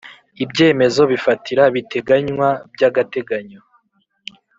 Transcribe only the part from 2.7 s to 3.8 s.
by agateganyo